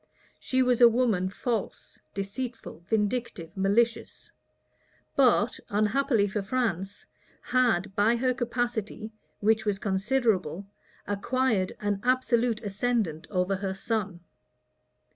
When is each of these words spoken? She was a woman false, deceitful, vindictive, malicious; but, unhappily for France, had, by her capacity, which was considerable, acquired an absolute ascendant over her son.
She 0.39 0.63
was 0.63 0.81
a 0.81 0.89
woman 0.89 1.29
false, 1.29 1.99
deceitful, 2.15 2.79
vindictive, 2.87 3.55
malicious; 3.55 4.31
but, 5.15 5.59
unhappily 5.69 6.27
for 6.27 6.41
France, 6.41 7.05
had, 7.43 7.95
by 7.95 8.15
her 8.15 8.33
capacity, 8.33 9.11
which 9.41 9.63
was 9.63 9.77
considerable, 9.77 10.65
acquired 11.05 11.73
an 11.79 11.99
absolute 12.03 12.63
ascendant 12.63 13.27
over 13.29 13.57
her 13.57 13.75
son. 13.75 14.21